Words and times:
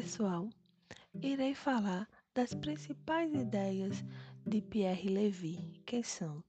pessoal, 0.00 0.50
irei 1.22 1.54
falar 1.54 2.08
das 2.34 2.52
principais 2.52 3.32
ideias 3.32 4.04
de 4.44 4.60
Pierre 4.60 5.08
Levy, 5.08 5.80
que 5.86 6.02
são 6.02 6.42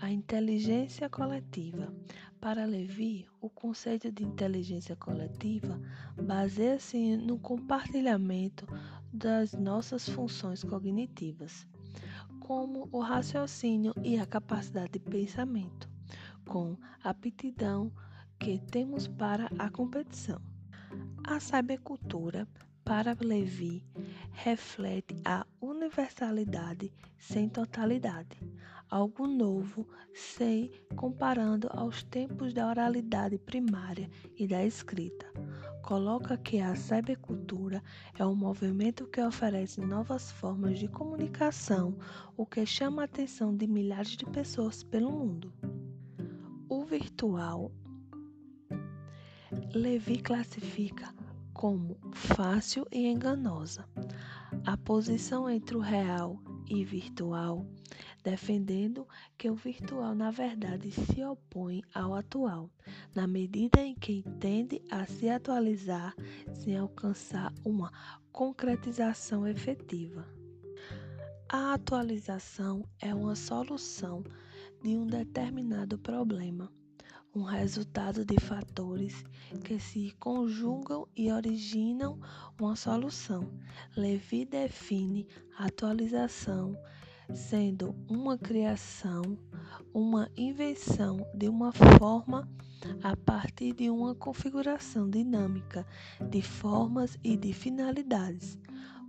a 0.00 0.08
inteligência 0.08 1.10
coletiva. 1.10 1.92
Para 2.40 2.64
Levy, 2.64 3.26
o 3.40 3.50
conceito 3.50 4.12
de 4.12 4.22
inteligência 4.22 4.94
coletiva 4.94 5.76
baseia-se 6.22 7.16
no 7.16 7.36
compartilhamento 7.40 8.64
das 9.12 9.54
nossas 9.54 10.08
funções 10.08 10.62
cognitivas, 10.62 11.66
como 12.38 12.88
o 12.92 13.00
raciocínio 13.00 13.92
e 14.04 14.20
a 14.20 14.24
capacidade 14.24 14.92
de 14.92 15.00
pensamento, 15.00 15.90
com 16.46 16.76
aptidão 17.02 17.92
que 18.38 18.60
temos 18.70 19.08
para 19.08 19.50
a 19.58 19.68
competição. 19.68 20.40
A 21.24 21.38
cybercultura, 21.40 22.48
para 22.88 23.14
Levi, 23.20 23.84
reflete 24.32 25.14
a 25.22 25.46
universalidade 25.60 26.90
sem 27.18 27.46
totalidade, 27.46 28.40
algo 28.88 29.26
novo, 29.26 29.86
sem 30.14 30.70
comparando 30.96 31.68
aos 31.70 32.02
tempos 32.02 32.54
da 32.54 32.66
oralidade 32.66 33.36
primária 33.36 34.08
e 34.34 34.48
da 34.48 34.64
escrita. 34.64 35.30
Coloca 35.82 36.38
que 36.38 36.60
a 36.60 36.74
cybercultura 36.74 37.82
é 38.18 38.24
um 38.24 38.34
movimento 38.34 39.06
que 39.06 39.20
oferece 39.20 39.82
novas 39.82 40.32
formas 40.32 40.78
de 40.78 40.88
comunicação, 40.88 41.94
o 42.38 42.46
que 42.46 42.64
chama 42.64 43.02
a 43.02 43.04
atenção 43.04 43.54
de 43.54 43.66
milhares 43.66 44.16
de 44.16 44.24
pessoas 44.24 44.82
pelo 44.82 45.12
mundo. 45.12 45.52
O 46.70 46.86
virtual 46.86 47.70
Levi 49.74 50.22
classifica 50.22 51.17
como 51.58 51.98
fácil 52.12 52.86
e 52.92 53.08
enganosa. 53.08 53.84
A 54.64 54.76
posição 54.76 55.50
entre 55.50 55.76
o 55.76 55.80
real 55.80 56.40
e 56.70 56.84
virtual, 56.84 57.66
defendendo 58.22 59.08
que 59.36 59.50
o 59.50 59.56
virtual 59.56 60.14
na 60.14 60.30
verdade 60.30 60.92
se 60.92 61.24
opõe 61.24 61.82
ao 61.92 62.14
atual, 62.14 62.70
na 63.12 63.26
medida 63.26 63.82
em 63.82 63.96
que 63.96 64.22
tende 64.38 64.80
a 64.88 65.04
se 65.04 65.28
atualizar 65.28 66.14
sem 66.54 66.76
alcançar 66.76 67.52
uma 67.64 67.92
concretização 68.30 69.44
efetiva. 69.44 70.24
A 71.48 71.74
atualização 71.74 72.88
é 73.00 73.12
uma 73.12 73.34
solução 73.34 74.22
de 74.80 74.96
um 74.96 75.08
determinado 75.08 75.98
problema 75.98 76.70
um 77.34 77.42
resultado 77.42 78.24
de 78.24 78.38
fatores 78.40 79.24
que 79.64 79.78
se 79.78 80.12
conjugam 80.18 81.06
e 81.16 81.30
originam 81.30 82.18
uma 82.60 82.74
solução. 82.74 83.48
Levi 83.96 84.44
define 84.44 85.26
atualização 85.58 86.76
sendo 87.34 87.94
uma 88.08 88.38
criação, 88.38 89.22
uma 89.92 90.30
invenção 90.36 91.26
de 91.34 91.48
uma 91.48 91.72
forma 91.72 92.48
a 93.02 93.14
partir 93.16 93.74
de 93.74 93.90
uma 93.90 94.14
configuração 94.14 95.10
dinâmica 95.10 95.86
de 96.30 96.40
formas 96.40 97.18
e 97.22 97.36
de 97.36 97.52
finalidades, 97.52 98.58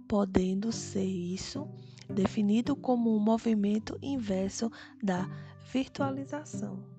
podendo 0.08 0.72
ser 0.72 1.06
isso 1.06 1.68
definido 2.10 2.76
como 2.76 3.16
um 3.16 3.20
movimento 3.20 3.98
inverso 4.02 4.72
da 5.02 5.30
virtualização. 5.72 6.99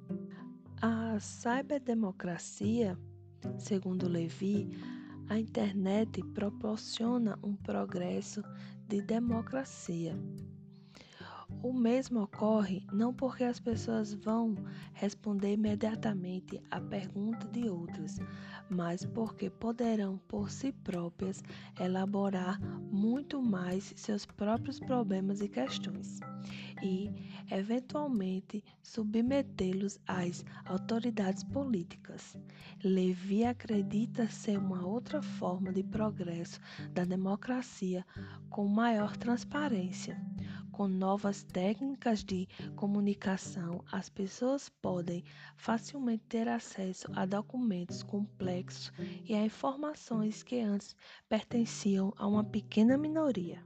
A 0.83 1.19
cyberdemocracia, 1.20 2.98
segundo 3.59 4.09
Levi, 4.09 4.67
a 5.28 5.39
internet 5.39 6.23
proporciona 6.33 7.39
um 7.42 7.55
progresso 7.55 8.42
de 8.89 9.02
democracia. 9.02 10.19
O 11.62 11.74
mesmo 11.74 12.22
ocorre 12.22 12.86
não 12.90 13.12
porque 13.12 13.44
as 13.44 13.60
pessoas 13.60 14.14
vão 14.14 14.54
responder 14.94 15.52
imediatamente 15.52 16.58
à 16.70 16.80
pergunta 16.80 17.46
de 17.48 17.68
outras, 17.68 18.18
mas 18.70 19.04
porque 19.04 19.50
poderão 19.50 20.18
por 20.26 20.50
si 20.50 20.72
próprias 20.72 21.42
elaborar 21.78 22.58
muito 22.90 23.42
mais 23.42 23.92
seus 23.94 24.24
próprios 24.24 24.80
problemas 24.80 25.42
e 25.42 25.48
questões 25.48 26.20
e, 26.82 27.10
eventualmente, 27.50 28.64
submetê-los 28.82 29.98
às 30.06 30.44
autoridades 30.64 31.44
políticas. 31.44 32.36
Levi 32.82 33.44
acredita 33.44 34.28
ser 34.28 34.58
uma 34.58 34.86
outra 34.86 35.20
forma 35.20 35.72
de 35.72 35.82
progresso 35.82 36.58
da 36.92 37.04
democracia 37.04 38.04
com 38.48 38.66
maior 38.66 39.16
transparência. 39.16 40.18
Com 40.80 40.89
novas 40.89 41.42
técnicas 41.42 42.24
de 42.24 42.48
comunicação, 42.74 43.85
as 43.92 44.08
pessoas 44.08 44.70
podem 44.70 45.23
facilmente 45.55 46.24
ter 46.27 46.48
acesso 46.48 47.07
a 47.14 47.27
documentos 47.27 48.02
complexos 48.02 48.90
e 49.29 49.35
a 49.35 49.45
informações 49.45 50.42
que 50.42 50.58
antes 50.58 50.96
pertenciam 51.29 52.14
a 52.17 52.27
uma 52.27 52.42
pequena 52.42 52.96
minoria. 52.96 53.63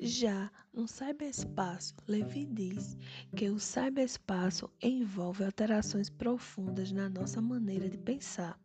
Já 0.00 0.50
no 0.72 0.88
cyberespaço, 0.88 1.94
Levi 2.08 2.46
diz 2.46 2.98
que 3.36 3.48
o 3.48 3.60
cyberespaço 3.60 4.68
envolve 4.82 5.44
alterações 5.44 6.10
profundas 6.10 6.90
na 6.90 7.08
nossa 7.08 7.40
maneira 7.40 7.88
de 7.88 7.96
pensar, 7.96 8.58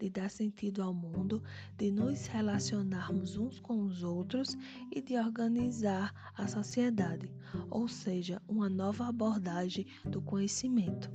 de 0.00 0.10
dar 0.10 0.28
sentido 0.28 0.82
ao 0.82 0.92
mundo, 0.92 1.40
de 1.78 1.92
nos 1.92 2.26
relacionarmos 2.26 3.36
uns 3.36 3.60
com 3.60 3.84
os 3.84 4.02
outros 4.02 4.56
e 4.90 5.00
de 5.00 5.16
organizar 5.16 6.12
a 6.36 6.48
sociedade, 6.48 7.30
ou 7.70 7.86
seja, 7.86 8.42
uma 8.48 8.68
nova 8.68 9.06
abordagem 9.06 9.86
do 10.04 10.20
conhecimento. 10.20 11.08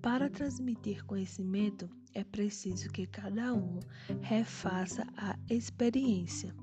Para 0.00 0.30
transmitir 0.30 1.04
conhecimento, 1.04 1.90
é 2.14 2.24
preciso 2.24 2.88
que 2.88 3.06
cada 3.06 3.52
um 3.52 3.80
refaça 4.22 5.06
a 5.14 5.36
experiência 5.50 6.54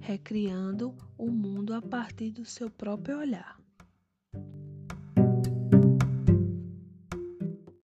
recriando 0.00 0.94
o 1.16 1.30
mundo 1.30 1.74
a 1.74 1.82
partir 1.82 2.30
do 2.30 2.44
seu 2.44 2.70
próprio 2.70 3.18
olhar. 3.18 3.57